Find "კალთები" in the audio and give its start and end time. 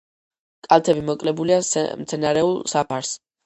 0.67-1.03